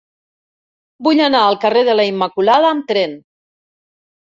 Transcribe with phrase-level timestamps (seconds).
[1.07, 3.17] Vull anar al carrer de la Immaculada amb tren.